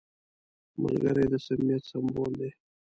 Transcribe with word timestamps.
ملګری 0.81 1.25
د 1.31 1.33
صمیمیت 1.45 1.83
سمبول 1.91 2.31
دی 2.39 2.49